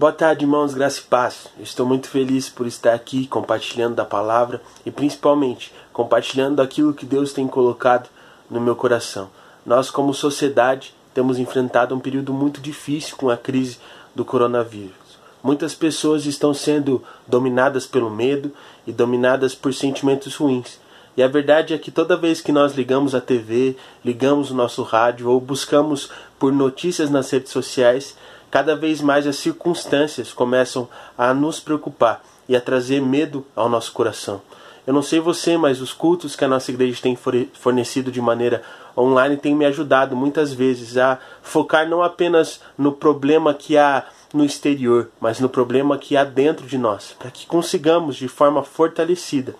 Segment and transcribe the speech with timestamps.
[0.00, 1.48] Boa tarde, irmãos, graça e paz.
[1.60, 7.34] estou muito feliz por estar aqui compartilhando da palavra e principalmente compartilhando aquilo que Deus
[7.34, 8.08] tem colocado
[8.50, 9.28] no meu coração.
[9.66, 13.76] Nós, como sociedade, temos enfrentado um período muito difícil com a crise
[14.14, 15.18] do coronavírus.
[15.42, 18.50] Muitas pessoas estão sendo dominadas pelo medo
[18.86, 20.80] e dominadas por sentimentos ruins.
[21.14, 24.82] E a verdade é que toda vez que nós ligamos a TV, ligamos o nosso
[24.82, 26.08] rádio ou buscamos
[26.38, 28.16] por notícias nas redes sociais,
[28.50, 33.92] cada vez mais as circunstâncias começam a nos preocupar e a trazer medo ao nosso
[33.92, 34.42] coração.
[34.86, 37.16] Eu não sei você, mas os cultos que a nossa igreja tem
[37.52, 38.62] fornecido de maneira
[38.96, 44.44] online têm me ajudado muitas vezes a focar não apenas no problema que há no
[44.44, 49.54] exterior, mas no problema que há dentro de nós, para que consigamos de forma fortalecida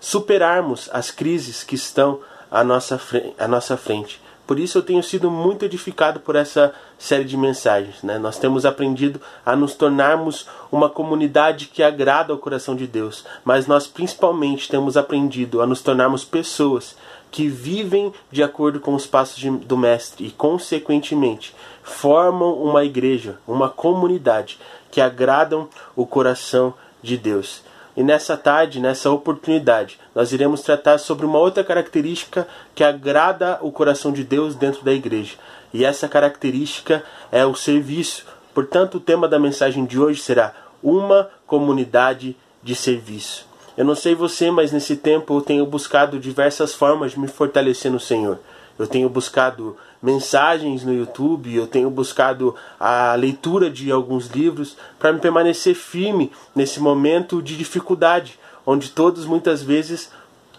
[0.00, 2.20] superarmos as crises que estão
[2.50, 3.00] à nossa,
[3.38, 8.02] à nossa frente por isso eu tenho sido muito edificado por essa série de mensagens.
[8.02, 8.18] Né?
[8.18, 13.66] Nós temos aprendido a nos tornarmos uma comunidade que agrada ao coração de Deus, mas
[13.66, 16.96] nós principalmente temos aprendido a nos tornarmos pessoas
[17.30, 23.38] que vivem de acordo com os passos de, do Mestre e, consequentemente, formam uma igreja,
[23.48, 24.58] uma comunidade
[24.90, 27.62] que agradam o coração de Deus.
[27.96, 33.70] E nessa tarde, nessa oportunidade, nós iremos tratar sobre uma outra característica que agrada o
[33.70, 35.34] coração de Deus dentro da igreja.
[35.74, 38.26] E essa característica é o serviço.
[38.54, 43.46] Portanto, o tema da mensagem de hoje será uma comunidade de serviço.
[43.76, 47.90] Eu não sei você, mas nesse tempo eu tenho buscado diversas formas de me fortalecer
[47.90, 48.38] no Senhor.
[48.78, 55.12] Eu tenho buscado mensagens no YouTube, eu tenho buscado a leitura de alguns livros para
[55.12, 60.10] me permanecer firme nesse momento de dificuldade, onde todos muitas vezes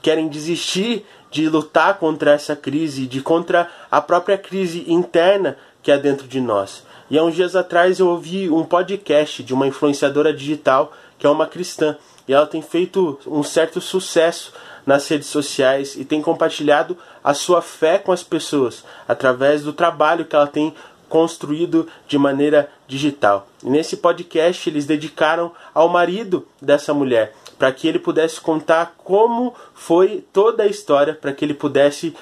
[0.01, 5.97] querem desistir de lutar contra essa crise, de contra a própria crise interna que há
[5.97, 6.83] dentro de nós.
[7.09, 11.29] E há uns dias atrás eu ouvi um podcast de uma influenciadora digital que é
[11.29, 14.53] uma cristã e ela tem feito um certo sucesso
[14.85, 20.25] nas redes sociais e tem compartilhado a sua fé com as pessoas através do trabalho
[20.25, 20.73] que ela tem
[21.09, 23.47] construído de maneira digital.
[23.63, 29.53] E nesse podcast eles dedicaram ao marido dessa mulher para que ele pudesse contar como
[29.73, 32.15] foi toda a história, para que ele pudesse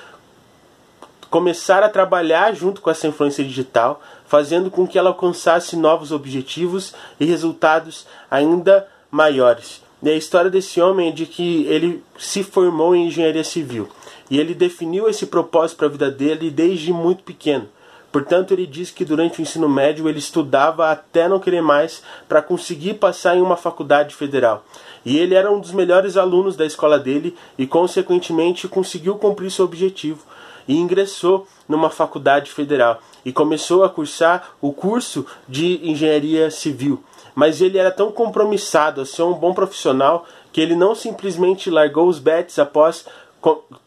[1.29, 6.93] começar a trabalhar junto com essa influência digital, fazendo com que ela alcançasse novos objetivos
[7.19, 9.81] e resultados ainda maiores.
[10.01, 13.87] E a história desse homem é de que ele se formou em engenharia civil
[14.31, 17.67] e ele definiu esse propósito para a vida dele desde muito pequeno.
[18.11, 22.41] Portanto, ele diz que durante o ensino médio ele estudava até não querer mais para
[22.41, 24.65] conseguir passar em uma faculdade federal.
[25.05, 29.65] E ele era um dos melhores alunos da escola dele e, consequentemente, conseguiu cumprir seu
[29.65, 30.25] objetivo
[30.71, 37.03] e ingressou numa faculdade federal e começou a cursar o curso de engenharia civil
[37.35, 42.07] mas ele era tão compromissado a ser um bom profissional que ele não simplesmente largou
[42.07, 43.05] os bets após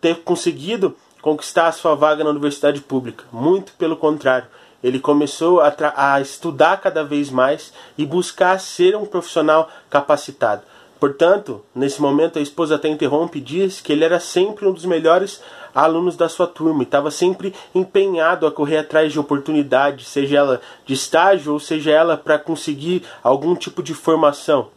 [0.01, 3.25] ter conseguido conquistar a sua vaga na universidade pública.
[3.33, 4.49] Muito pelo contrário,
[4.83, 10.63] ele começou a, a estudar cada vez mais e buscar ser um profissional capacitado.
[10.99, 14.85] Portanto, nesse momento a esposa até interrompe e diz que ele era sempre um dos
[14.85, 15.41] melhores
[15.75, 20.61] alunos da sua turma e estava sempre empenhado a correr atrás de oportunidades, seja ela
[20.87, 24.69] de estágio ou seja ela para conseguir algum tipo de formação.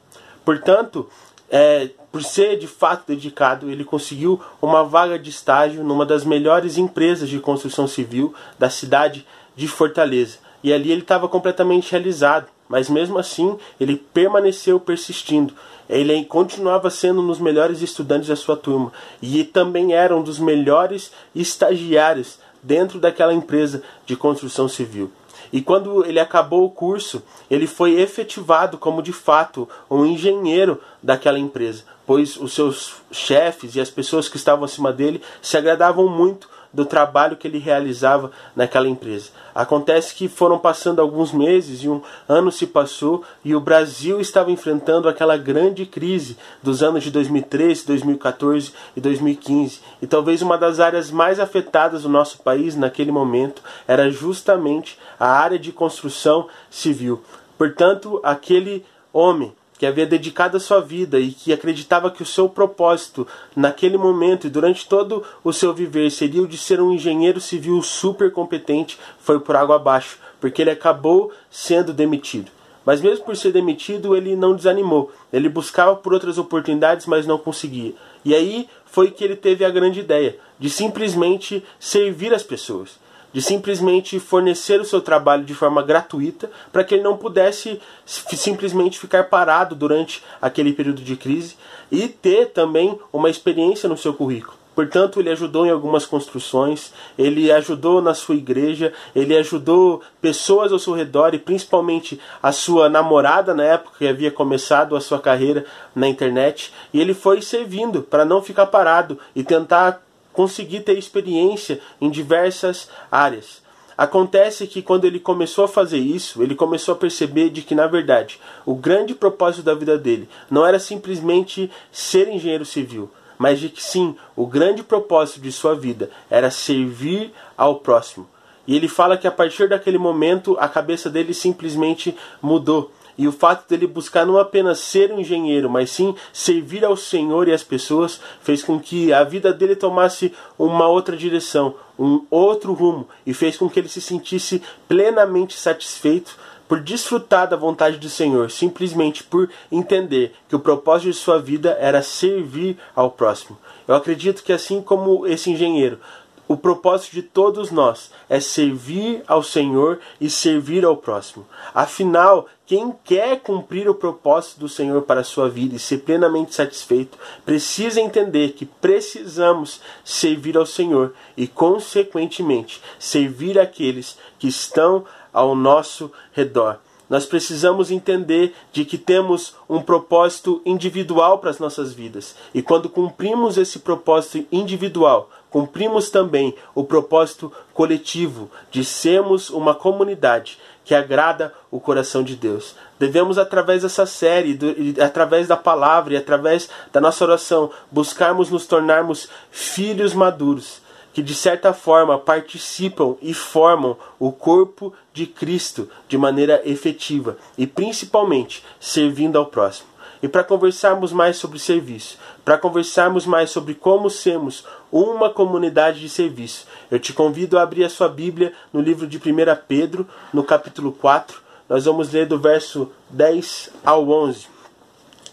[0.44, 1.07] Portanto,
[1.50, 6.78] é, por ser de fato dedicado, ele conseguiu uma vaga de estágio numa das melhores
[6.78, 10.39] empresas de construção civil da cidade de Fortaleza.
[10.63, 15.53] E ali ele estava completamente realizado, mas mesmo assim ele permaneceu persistindo.
[15.89, 18.91] Ele continuava sendo um dos melhores estudantes da sua turma.
[19.22, 25.11] E também era um dos melhores estagiários dentro daquela empresa de construção civil.
[25.51, 31.39] E quando ele acabou o curso, ele foi efetivado como de fato um engenheiro daquela
[31.39, 36.49] empresa, pois os seus chefes e as pessoas que estavam acima dele se agradavam muito
[36.73, 39.29] do trabalho que ele realizava naquela empresa.
[39.53, 44.52] Acontece que foram passando alguns meses e um ano se passou e o Brasil estava
[44.52, 49.81] enfrentando aquela grande crise dos anos de 2013, 2014 e 2015.
[50.02, 55.28] E talvez uma das áreas mais afetadas do nosso país naquele momento era justamente a
[55.28, 57.23] área de construção civil.
[57.58, 62.50] Portanto, aquele homem que havia dedicado a sua vida e que acreditava que o seu
[62.50, 67.40] propósito naquele momento e durante todo o seu viver seria o de ser um engenheiro
[67.40, 72.52] civil super competente, foi por água abaixo, porque ele acabou sendo demitido.
[72.85, 75.12] Mas mesmo por ser demitido, ele não desanimou.
[75.32, 77.94] Ele buscava por outras oportunidades, mas não conseguia.
[78.23, 82.97] E aí foi que ele teve a grande ideia de simplesmente servir as pessoas
[83.37, 88.97] de simplesmente fornecer o seu trabalho de forma gratuita para que ele não pudesse simplesmente
[88.97, 91.55] ficar parado durante aquele período de crise
[91.91, 94.57] e ter também uma experiência no seu currículo.
[94.73, 100.79] Portanto, ele ajudou em algumas construções, ele ajudou na sua igreja, ele ajudou pessoas ao
[100.79, 105.63] seu redor e principalmente a sua namorada na época que havia começado a sua carreira
[105.95, 106.73] na internet.
[106.91, 110.07] E ele foi servindo para não ficar parado e tentar
[110.37, 113.63] conseguir ter experiência em diversas áreas.
[113.97, 117.87] Acontece que quando ele começou a fazer isso, ele começou a perceber de que na
[117.87, 123.67] verdade o grande propósito da vida dele não era simplesmente ser engenheiro civil, mas de
[123.67, 128.29] que sim, o grande propósito de sua vida era servir ao próximo.
[128.67, 132.91] E ele fala que a partir daquele momento a cabeça dele simplesmente mudou.
[133.17, 137.47] E o fato dele buscar não apenas ser um engenheiro, mas sim servir ao Senhor
[137.47, 142.73] e às pessoas, fez com que a vida dele tomasse uma outra direção, um outro
[142.73, 146.37] rumo, e fez com que ele se sentisse plenamente satisfeito
[146.67, 151.78] por desfrutar da vontade do Senhor, simplesmente por entender que o propósito de sua vida
[151.79, 153.58] era servir ao próximo.
[153.87, 155.99] Eu acredito que assim como esse engenheiro,
[156.47, 161.46] o propósito de todos nós é servir ao Senhor e servir ao próximo.
[161.73, 166.55] Afinal, quem quer cumprir o propósito do Senhor para a sua vida e ser plenamente
[166.55, 175.55] satisfeito, precisa entender que precisamos servir ao Senhor e, consequentemente, servir aqueles que estão ao
[175.55, 176.79] nosso redor.
[177.09, 182.35] Nós precisamos entender de que temos um propósito individual para as nossas vidas.
[182.53, 190.58] E quando cumprimos esse propósito individual, cumprimos também o propósito coletivo de sermos uma comunidade
[190.84, 192.76] que agrada o coração de Deus.
[192.97, 194.73] Devemos, através dessa série, do,
[195.03, 200.82] através da palavra e através da nossa oração, buscarmos nos tornarmos filhos maduros
[201.17, 207.66] que de certa forma participam e formam o corpo de Cristo de maneira efetiva e
[207.66, 209.90] principalmente servindo ao próximo.
[210.22, 216.09] E para conversarmos mais sobre serviço, para conversarmos mais sobre como sermos uma comunidade de
[216.09, 219.22] serviço, eu te convido a abrir a sua Bíblia no livro de 1
[219.67, 221.41] Pedro, no capítulo 4.
[221.69, 224.47] Nós vamos ler do verso 10 ao 11.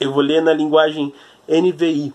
[0.00, 1.14] Eu vou ler na linguagem
[1.48, 2.12] NVI.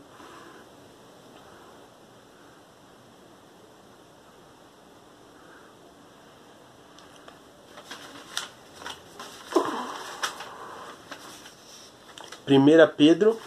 [12.50, 13.38] 1 Pedro,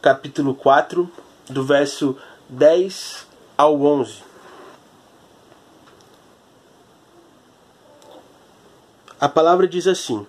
[0.00, 1.10] capítulo 4,
[1.50, 2.16] do verso
[2.48, 3.26] 10
[3.58, 4.14] ao 11.
[9.20, 10.26] A palavra diz assim: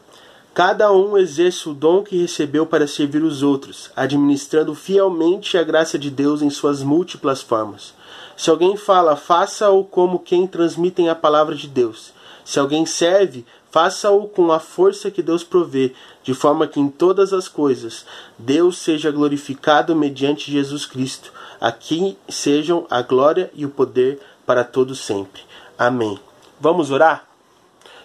[0.53, 5.97] Cada um exerce o dom que recebeu para servir os outros, administrando fielmente a graça
[5.97, 7.93] de Deus em suas múltiplas formas.
[8.35, 12.11] Se alguém fala, faça-o como quem transmitem a palavra de Deus.
[12.43, 17.33] Se alguém serve, faça-o com a força que Deus provê, de forma que em todas
[17.33, 18.05] as coisas
[18.37, 24.63] Deus seja glorificado mediante Jesus Cristo, a quem sejam a glória e o poder para
[24.63, 25.41] todos sempre.
[25.75, 26.19] Amém.
[26.61, 27.32] Vamos orar?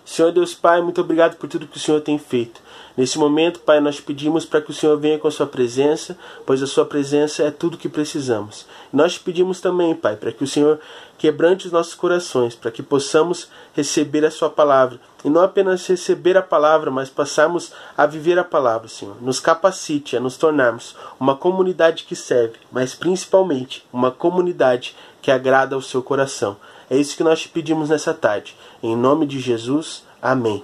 [0.09, 2.63] Senhor Deus Pai, muito obrigado por tudo que o Senhor tem feito.
[2.97, 6.17] Nesse momento, Pai, nós pedimos para que o Senhor venha com a sua presença,
[6.47, 8.65] pois a sua presença é tudo que precisamos.
[8.91, 10.81] Nós pedimos também, Pai, para que o Senhor
[11.19, 14.99] quebrante os nossos corações, para que possamos receber a sua palavra.
[15.23, 19.21] E não apenas receber a palavra, mas passarmos a viver a palavra, Senhor.
[19.21, 25.75] Nos capacite a nos tornarmos uma comunidade que serve, mas principalmente uma comunidade que agrada
[25.75, 26.57] ao seu coração.
[26.91, 28.57] É isso que nós te pedimos nessa tarde.
[28.83, 30.63] Em nome de Jesus, amém.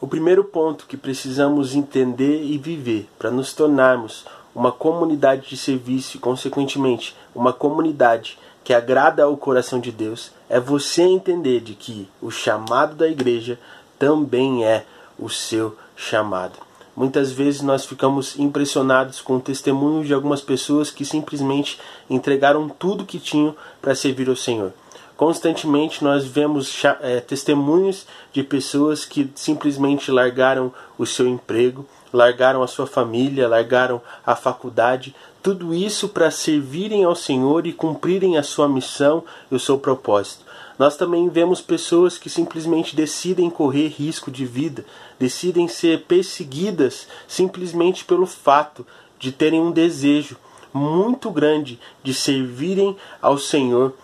[0.00, 6.16] O primeiro ponto que precisamos entender e viver para nos tornarmos uma comunidade de serviço
[6.16, 12.08] e, consequentemente, uma comunidade que agrada ao coração de Deus é você entender de que
[12.22, 13.58] o chamado da igreja
[13.98, 14.86] também é
[15.18, 16.58] o seu chamado.
[16.96, 23.04] Muitas vezes nós ficamos impressionados com o testemunho de algumas pessoas que simplesmente entregaram tudo
[23.04, 24.72] que tinham para servir ao Senhor.
[25.16, 32.66] Constantemente nós vemos é, testemunhos de pessoas que simplesmente largaram o seu emprego, largaram a
[32.66, 38.68] sua família, largaram a faculdade, tudo isso para servirem ao Senhor e cumprirem a sua
[38.68, 40.44] missão e o seu propósito.
[40.76, 44.84] Nós também vemos pessoas que simplesmente decidem correr risco de vida,
[45.18, 48.84] decidem ser perseguidas simplesmente pelo fato
[49.18, 50.36] de terem um desejo
[50.72, 53.94] muito grande de servirem ao Senhor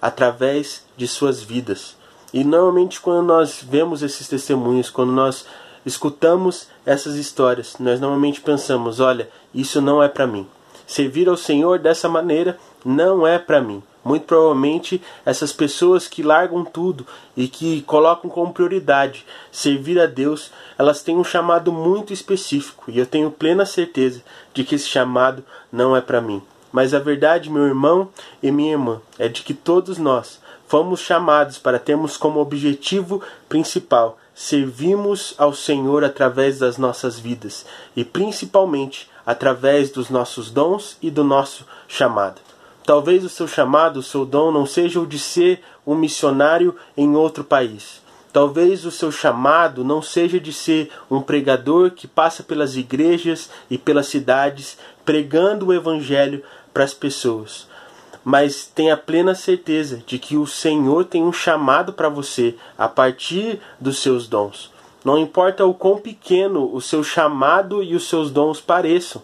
[0.00, 1.96] através de suas vidas.
[2.32, 5.44] E normalmente, quando nós vemos esses testemunhos, quando nós
[5.84, 10.46] escutamos essas histórias, nós normalmente pensamos: olha, isso não é para mim.
[10.86, 13.82] Servir ao Senhor dessa maneira não é para mim.
[14.02, 20.50] Muito provavelmente essas pessoas que largam tudo e que colocam como prioridade servir a Deus,
[20.78, 24.22] elas têm um chamado muito específico e eu tenho plena certeza
[24.54, 26.42] de que esse chamado não é para mim.
[26.72, 28.08] Mas a verdade, meu irmão
[28.42, 34.18] e minha irmã, é de que todos nós fomos chamados para termos como objetivo principal
[34.34, 41.22] servirmos ao Senhor através das nossas vidas e principalmente através dos nossos dons e do
[41.22, 42.40] nosso chamado.
[42.86, 47.14] Talvez o seu chamado, o seu dom não seja o de ser um missionário em
[47.14, 48.00] outro país.
[48.32, 53.76] Talvez o seu chamado não seja de ser um pregador que passa pelas igrejas e
[53.76, 57.68] pelas cidades pregando o evangelho para as pessoas.
[58.24, 63.60] Mas tenha plena certeza de que o Senhor tem um chamado para você a partir
[63.80, 64.70] dos seus dons.
[65.04, 69.22] Não importa o quão pequeno o seu chamado e os seus dons pareçam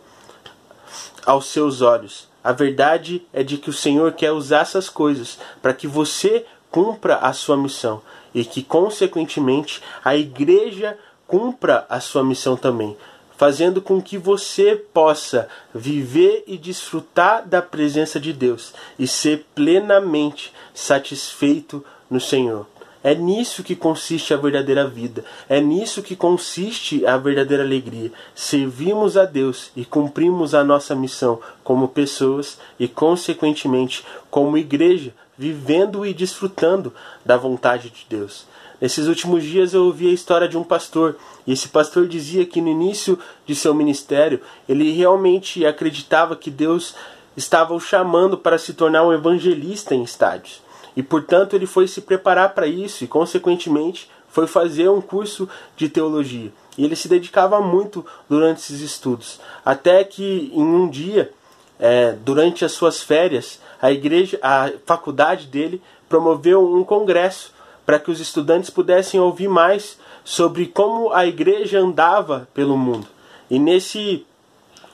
[1.27, 2.29] aos seus olhos.
[2.43, 7.17] A verdade é de que o Senhor quer usar essas coisas para que você cumpra
[7.17, 8.01] a sua missão
[8.33, 12.97] e que, consequentemente, a igreja cumpra a sua missão também,
[13.37, 20.53] fazendo com que você possa viver e desfrutar da presença de Deus e ser plenamente
[20.75, 22.67] satisfeito no Senhor.
[23.07, 25.25] É nisso que consiste a verdadeira vida.
[25.49, 28.11] É nisso que consiste a verdadeira alegria.
[28.35, 36.05] Servimos a Deus e cumprimos a nossa missão como pessoas e, consequentemente, como igreja, vivendo
[36.05, 36.93] e desfrutando
[37.25, 38.45] da vontade de Deus.
[38.81, 41.17] Nesses últimos dias eu ouvi a história de um pastor,
[41.47, 46.95] e esse pastor dizia que no início de seu ministério ele realmente acreditava que Deus
[47.37, 50.63] estava o chamando para se tornar um evangelista em estádios.
[50.97, 55.89] E portanto ele foi se preparar para isso e, consequentemente, foi fazer um curso de
[55.89, 56.53] teologia.
[56.77, 59.41] E ele se dedicava muito durante esses estudos.
[59.65, 61.31] Até que em um dia,
[61.79, 67.56] é, durante as suas férias, a igreja, a faculdade dele promoveu um congresso
[67.87, 73.07] para que os estudantes pudessem ouvir mais sobre como a igreja andava pelo mundo.
[73.49, 74.27] E nesse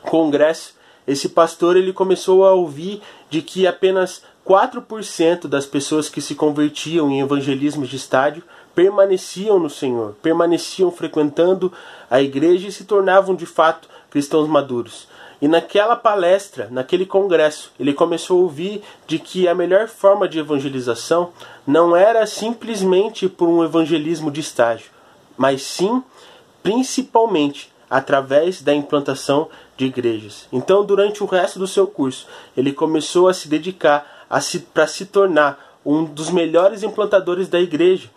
[0.02, 0.75] congresso,
[1.06, 7.11] esse pastor ele começou a ouvir de que apenas 4% das pessoas que se convertiam
[7.11, 8.42] em evangelismo de estádio
[8.75, 11.72] permaneciam no Senhor, permaneciam frequentando
[12.11, 15.08] a igreja e se tornavam de fato cristãos maduros.
[15.42, 20.38] E naquela palestra, naquele congresso, ele começou a ouvir de que a melhor forma de
[20.38, 21.32] evangelização
[21.66, 24.92] não era simplesmente por um evangelismo de estágio,
[25.37, 26.00] mas sim,
[26.62, 30.46] principalmente, através da implantação de igrejas.
[30.52, 34.26] Então, durante o resto do seu curso, ele começou a se dedicar
[34.72, 38.08] para se tornar um dos melhores implantadores da igreja,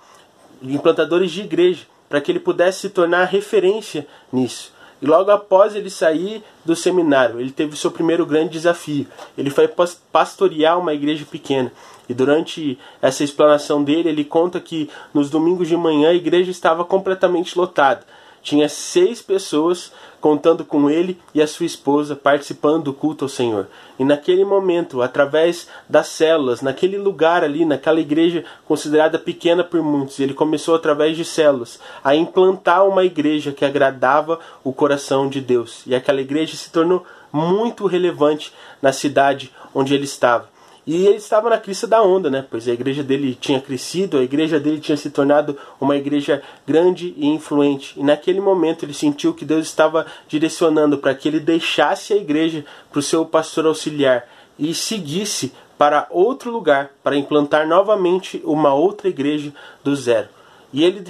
[0.61, 4.74] implantadores de igreja, para que ele pudesse se tornar referência nisso.
[5.01, 9.07] E logo após ele sair do seminário, ele teve seu primeiro grande desafio.
[9.37, 9.69] Ele foi
[10.11, 11.71] pastorear uma igreja pequena.
[12.07, 16.85] E durante essa explanação dele, ele conta que nos domingos de manhã a igreja estava
[16.85, 18.05] completamente lotada
[18.45, 23.67] tinha seis pessoas contando com ele e a sua esposa participando do culto ao Senhor.
[23.97, 30.19] E naquele momento, através das células, naquele lugar ali, naquela igreja considerada pequena por muitos,
[30.19, 35.81] ele começou através de células a implantar uma igreja que agradava o coração de Deus.
[35.87, 40.54] E aquela igreja se tornou muito relevante na cidade onde ele estava.
[40.87, 42.45] E ele estava na crista da onda, né?
[42.49, 47.13] Pois a igreja dele tinha crescido, a igreja dele tinha se tornado uma igreja grande
[47.17, 47.99] e influente.
[47.99, 52.63] E naquele momento ele sentiu que Deus estava direcionando para que ele deixasse a igreja
[52.91, 54.27] para o seu pastor auxiliar
[54.59, 59.51] e seguisse para outro lugar para implantar novamente uma outra igreja
[59.83, 60.34] do zero.
[60.73, 61.03] E ele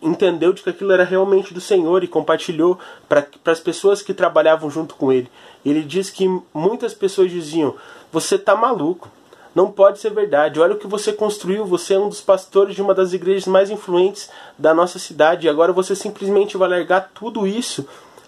[0.00, 4.70] entendeu de que aquilo era realmente do Senhor e compartilhou para as pessoas que trabalhavam
[4.70, 5.30] junto com ele.
[5.64, 7.74] Ele diz que muitas pessoas diziam:
[8.12, 9.10] você tá maluco.
[9.54, 10.58] Não pode ser verdade.
[10.58, 11.64] Olha o que você construiu.
[11.64, 15.46] Você é um dos pastores de uma das igrejas mais influentes da nossa cidade.
[15.46, 17.86] E agora você simplesmente vai largar tudo isso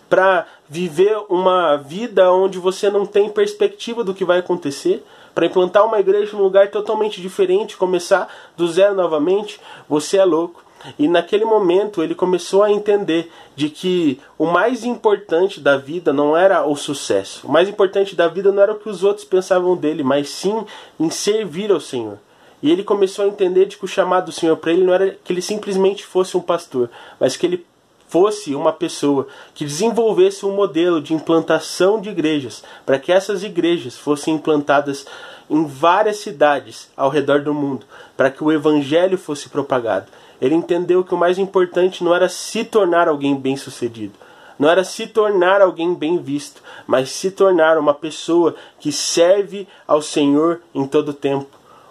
[0.08, 5.04] para viver uma vida onde você não tem perspectiva do que vai acontecer,
[5.36, 9.60] para implantar uma igreja num lugar totalmente diferente, começar do zero novamente.
[9.86, 10.64] Você é louco.
[10.98, 16.34] E naquele momento ele começou a entender de que o mais importante da vida não
[16.34, 17.46] era o sucesso.
[17.46, 20.64] O mais importante da vida não era o que os outros pensavam dele, mas sim
[20.98, 22.18] em servir ao Senhor.
[22.62, 25.18] E ele começou a entender de que o chamado do Senhor para ele não era
[25.22, 26.88] que ele simplesmente fosse um pastor,
[27.20, 27.66] mas que ele
[28.08, 33.96] fosse uma pessoa que desenvolvesse um modelo de implantação de igrejas, para que essas igrejas
[33.96, 35.06] fossem implantadas
[35.48, 37.86] em várias cidades ao redor do mundo,
[38.16, 40.06] para que o evangelho fosse propagado.
[40.40, 44.14] Ele entendeu que o mais importante não era se tornar alguém bem-sucedido,
[44.58, 50.00] não era se tornar alguém bem visto, mas se tornar uma pessoa que serve ao
[50.02, 51.46] Senhor em todo tempo,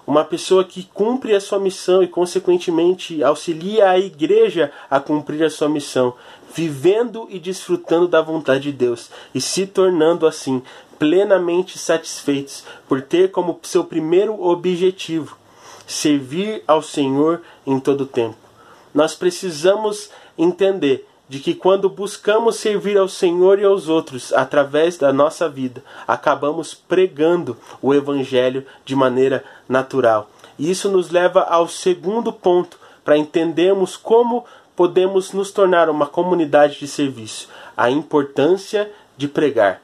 [0.06, 5.50] uma pessoa que cumpre a sua missão e, consequentemente, auxilia a igreja a cumprir a
[5.50, 6.14] sua missão,
[6.54, 10.62] vivendo e desfrutando da vontade de Deus e se tornando assim
[11.00, 15.38] plenamente satisfeitos por ter como seu primeiro objetivo
[15.86, 18.38] servir ao Senhor em todo o tempo.
[18.94, 25.12] Nós precisamos entender de que quando buscamos servir ao Senhor e aos outros através da
[25.12, 30.30] nossa vida, acabamos pregando o Evangelho de maneira natural.
[30.58, 36.80] E isso nos leva ao segundo ponto para entendermos como podemos nos tornar uma comunidade
[36.80, 39.82] de serviço: a importância de pregar.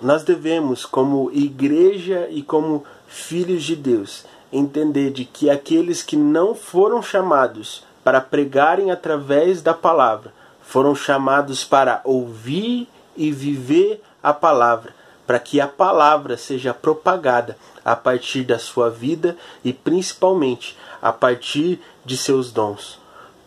[0.00, 6.54] Nós devemos, como igreja e como filhos de Deus, entender de que aqueles que não
[6.54, 10.32] foram chamados para pregarem através da palavra
[10.68, 14.94] foram chamados para ouvir e viver a palavra,
[15.26, 19.34] para que a palavra seja propagada a partir da sua vida
[19.64, 23.00] e principalmente a partir de seus dons.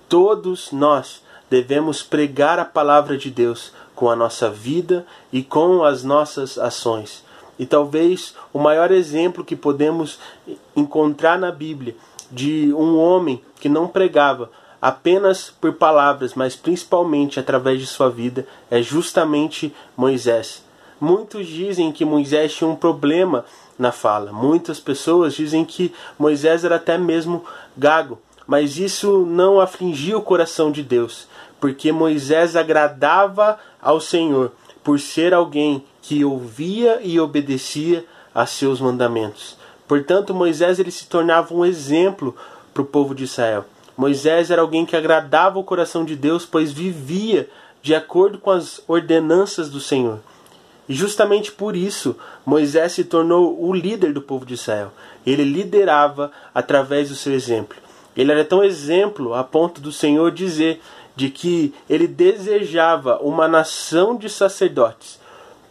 [0.09, 6.03] Todos nós devemos pregar a palavra de Deus com a nossa vida e com as
[6.03, 7.23] nossas ações.
[7.59, 10.17] E talvez o maior exemplo que podemos
[10.75, 11.95] encontrar na Bíblia
[12.31, 14.49] de um homem que não pregava,
[14.81, 20.63] apenas por palavras, mas principalmente através de sua vida, é justamente Moisés.
[20.99, 23.45] Muitos dizem que Moisés tinha um problema
[23.77, 24.31] na fala.
[24.31, 27.43] Muitas pessoas dizem que Moisés era até mesmo
[27.77, 31.27] gago, mas isso não afligia o coração de Deus,
[31.59, 34.51] porque Moisés agradava ao Senhor
[34.83, 39.57] por ser alguém que ouvia e obedecia a seus mandamentos.
[39.87, 42.35] Portanto, Moisés ele se tornava um exemplo
[42.73, 43.65] para o povo de Israel.
[43.95, 47.49] Moisés era alguém que agradava o coração de Deus, pois vivia
[47.81, 50.19] de acordo com as ordenanças do Senhor.
[50.87, 54.91] E justamente por isso, Moisés se tornou o líder do povo de Israel.
[55.25, 57.77] Ele liderava através do seu exemplo.
[58.15, 60.81] Ele era tão exemplo a ponto do Senhor dizer
[61.15, 65.19] de que ele desejava uma nação de sacerdotes,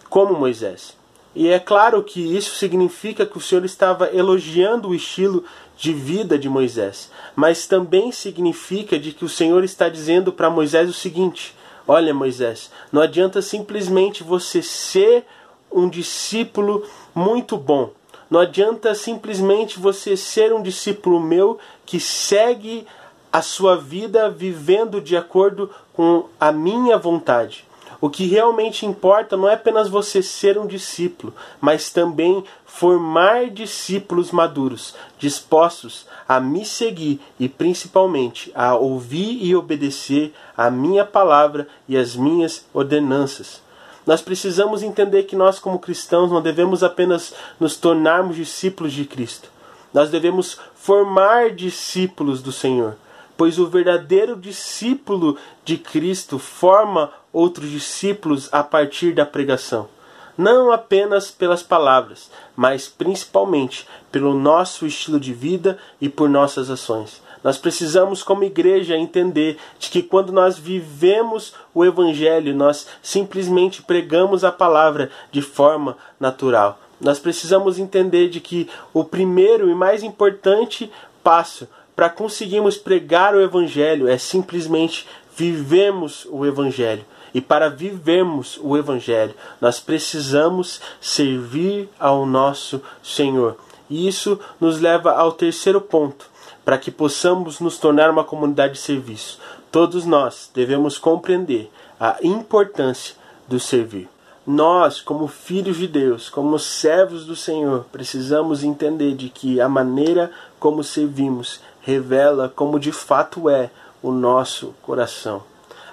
[0.08, 0.96] como Moisés.
[1.34, 5.44] E é claro que isso significa que o Senhor estava elogiando o estilo
[5.76, 10.90] de vida de Moisés, mas também significa de que o Senhor está dizendo para Moisés
[10.90, 11.54] o seguinte:
[11.86, 15.24] Olha, Moisés, não adianta simplesmente você ser
[15.70, 17.92] um discípulo muito bom.
[18.28, 22.86] Não adianta simplesmente você ser um discípulo meu que segue
[23.32, 27.64] a sua vida vivendo de acordo com a minha vontade.
[28.00, 34.30] O que realmente importa não é apenas você ser um discípulo, mas também formar discípulos
[34.30, 41.96] maduros, dispostos a me seguir e principalmente a ouvir e obedecer a minha palavra e
[41.96, 43.60] as minhas ordenanças.
[44.06, 49.50] Nós precisamos entender que nós, como cristãos, não devemos apenas nos tornarmos discípulos de Cristo.
[49.92, 52.96] Nós devemos formar discípulos do Senhor
[53.40, 59.88] pois o verdadeiro discípulo de Cristo forma outros discípulos a partir da pregação,
[60.36, 67.22] não apenas pelas palavras, mas principalmente pelo nosso estilo de vida e por nossas ações.
[67.42, 74.44] Nós precisamos, como igreja, entender de que quando nós vivemos o Evangelho, nós simplesmente pregamos
[74.44, 76.78] a palavra de forma natural.
[77.00, 80.92] Nós precisamos entender de que o primeiro e mais importante
[81.24, 81.66] passo
[82.00, 87.04] para conseguirmos pregar o Evangelho é simplesmente vivemos o Evangelho.
[87.34, 93.58] E para vivermos o Evangelho, nós precisamos servir ao nosso Senhor.
[93.90, 96.24] E isso nos leva ao terceiro ponto,
[96.64, 99.38] para que possamos nos tornar uma comunidade de serviço.
[99.70, 103.14] Todos nós devemos compreender a importância
[103.46, 104.08] do servir.
[104.46, 110.30] Nós, como filhos de Deus, como servos do Senhor, precisamos entender de que a maneira
[110.58, 113.70] como servimos revela como de fato é
[114.02, 115.42] o nosso coração.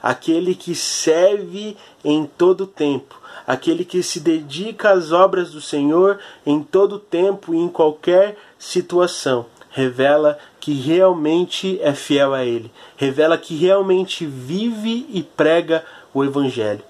[0.01, 6.61] Aquele que serve em todo tempo, aquele que se dedica às obras do Senhor em
[6.61, 13.55] todo tempo e em qualquer situação, revela que realmente é fiel a Ele, revela que
[13.55, 16.83] realmente vive e prega o Evangelho.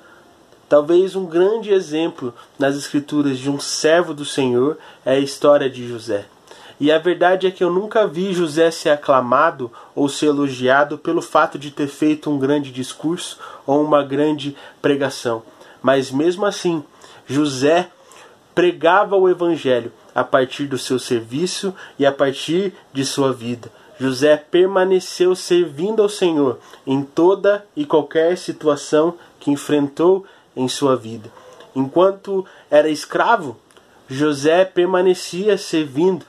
[0.69, 5.88] Talvez um grande exemplo nas Escrituras de um servo do Senhor é a história de
[5.88, 6.25] José.
[6.79, 11.21] E a verdade é que eu nunca vi José ser aclamado ou ser elogiado pelo
[11.21, 15.41] fato de ter feito um grande discurso ou uma grande pregação.
[15.81, 16.83] Mas mesmo assim,
[17.25, 17.89] José
[18.53, 23.71] pregava o evangelho a partir do seu serviço e a partir de sua vida.
[23.99, 31.31] José permaneceu servindo ao Senhor em toda e qualquer situação que enfrentou em sua vida.
[31.75, 33.57] Enquanto era escravo,
[34.07, 36.25] José permanecia servindo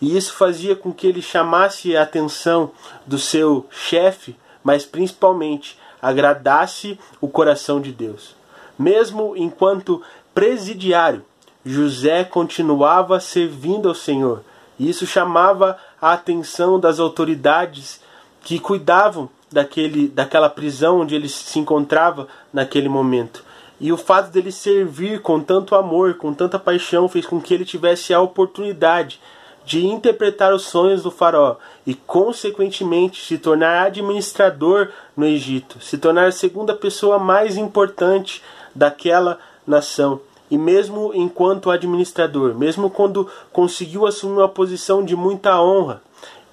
[0.00, 2.70] E isso fazia com que ele chamasse a atenção
[3.06, 8.36] do seu chefe, mas principalmente agradasse o coração de Deus.
[8.78, 10.02] Mesmo enquanto
[10.34, 11.24] presidiário,
[11.64, 14.42] José continuava servindo ao Senhor.
[14.78, 18.00] E isso chamava a atenção das autoridades
[18.42, 23.42] que cuidavam daquele, daquela prisão onde ele se encontrava naquele momento.
[23.80, 27.64] E o fato dele servir com tanto amor, com tanta paixão, fez com que ele
[27.64, 29.20] tivesse a oportunidade
[29.66, 36.28] de interpretar os sonhos do faraó e, consequentemente, se tornar administrador no Egito, se tornar
[36.28, 38.40] a segunda pessoa mais importante
[38.72, 40.20] daquela nação.
[40.48, 46.00] E mesmo enquanto administrador, mesmo quando conseguiu assumir uma posição de muita honra,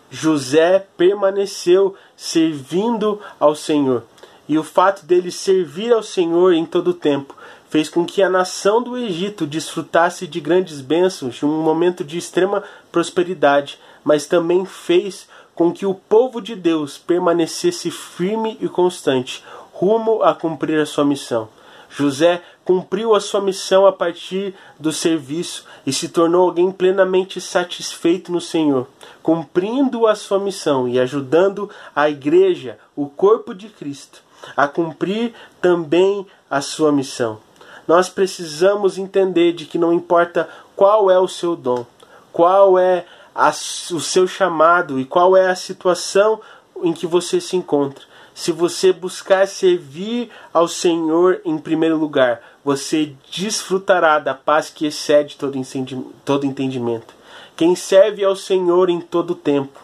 [0.10, 4.04] José permaneceu servindo ao Senhor.
[4.50, 7.36] E o fato dele servir ao Senhor em todo o tempo
[7.74, 12.20] fez com que a nação do Egito desfrutasse de grandes bênçãos, de um momento de
[12.20, 19.44] extrema prosperidade, mas também fez com que o povo de Deus permanecesse firme e constante,
[19.72, 21.50] rumo a cumprir a sua missão.
[21.90, 28.32] José cumpriu a sua missão a partir do serviço e se tornou alguém plenamente satisfeito
[28.32, 28.88] no Senhor,
[29.24, 34.22] cumprindo a sua missão e ajudando a igreja, o corpo de Cristo,
[34.56, 37.40] a cumprir também a sua missão.
[37.88, 41.86] Nós precisamos entender de que não importa qual é o seu dom,
[42.32, 46.40] qual é a, o seu chamado e qual é a situação
[46.82, 53.14] em que você se encontra se você buscar servir ao Senhor em primeiro lugar, você
[53.32, 57.14] desfrutará da paz que excede todo entendimento.
[57.56, 59.80] Quem serve ao Senhor em todo tempo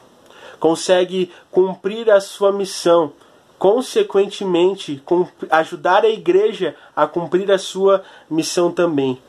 [0.59, 3.13] consegue cumprir a sua missão,
[3.59, 5.03] consequentemente,
[5.51, 9.21] ajudar a igreja a cumprir a sua missão também.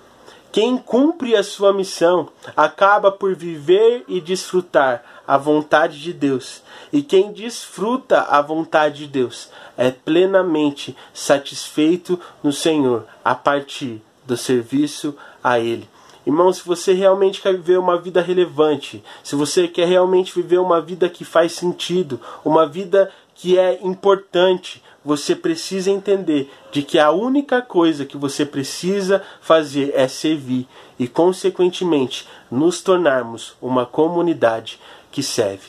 [0.53, 6.63] Quem cumpre a sua missão acaba por viver e desfrutar a vontade de Deus.
[6.93, 14.37] E quem desfruta a vontade de Deus é plenamente satisfeito no Senhor a partir do
[14.37, 15.89] serviço a Ele.
[16.27, 20.81] Irmão, se você realmente quer viver uma vida relevante, se você quer realmente viver uma
[20.81, 23.11] vida que faz sentido, uma vida
[23.41, 29.93] que é importante, você precisa entender de que a única coisa que você precisa fazer
[29.95, 34.79] é servir e, consequentemente, nos tornarmos uma comunidade
[35.11, 35.69] que serve.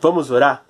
[0.00, 0.64] Vamos orar?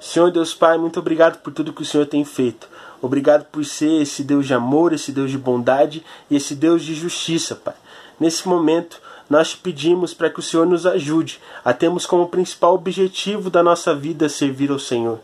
[0.00, 2.66] Senhor Deus Pai, muito obrigado por tudo que o Senhor tem feito.
[3.02, 6.94] Obrigado por ser esse Deus de amor, esse Deus de bondade e esse Deus de
[6.94, 7.74] justiça, Pai.
[8.18, 12.74] Nesse momento, nós te pedimos para que o Senhor nos ajude a termos como principal
[12.74, 15.20] objetivo da nossa vida servir ao Senhor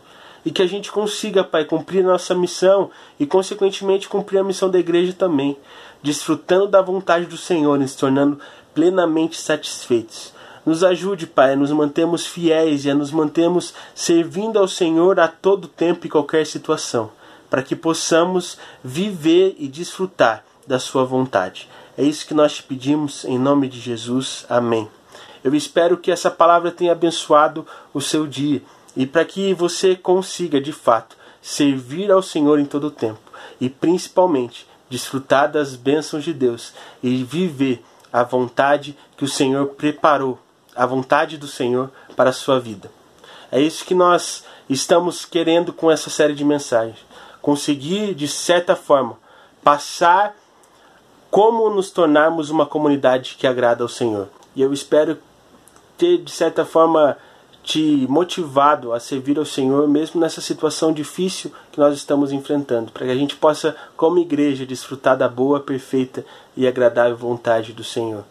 [0.47, 4.79] e que a gente consiga, Pai, cumprir nossa missão e, consequentemente, cumprir a missão da
[4.79, 5.57] igreja também,
[6.01, 8.39] desfrutando da vontade do Senhor e se tornando
[8.73, 10.33] plenamente satisfeitos.
[10.65, 15.27] Nos ajude, Pai, a nos mantermos fiéis e a nos mantermos servindo ao Senhor a
[15.27, 17.11] todo tempo e qualquer situação,
[17.49, 21.67] para que possamos viver e desfrutar da Sua vontade.
[21.97, 24.45] É isso que nós te pedimos, em nome de Jesus.
[24.47, 24.87] Amém.
[25.43, 28.61] Eu espero que essa palavra tenha abençoado o seu dia
[28.97, 33.19] e para que você consiga de fato servir ao Senhor em todo o tempo
[33.61, 40.39] e principalmente desfrutar das bênçãos de Deus e viver a vontade que o Senhor preparou,
[40.75, 42.89] a vontade do Senhor para a sua vida.
[43.51, 46.97] É isso que nós estamos querendo com essa série de mensagens.
[47.39, 49.17] Conseguir, de certa forma,
[49.63, 50.35] passar
[51.29, 54.27] como nos tornarmos uma comunidade que agrada ao Senhor.
[54.55, 55.19] E eu espero
[55.97, 57.17] ter, de certa forma,
[57.67, 63.05] te motivado a servir ao Senhor, mesmo nessa situação difícil que nós estamos enfrentando, para
[63.05, 66.23] que a gente possa, como igreja, desfrutar da boa, perfeita
[66.55, 68.23] e agradável vontade do Senhor.